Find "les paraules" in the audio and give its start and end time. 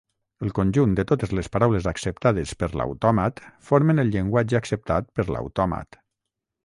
1.39-1.89